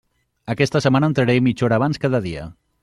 Aquesta 0.53 0.81
setmana 0.85 1.11
entraré 1.13 1.37
mitja 1.51 1.69
hora 1.69 1.81
abans 1.81 2.05
cada 2.09 2.25
dia. 2.29 2.53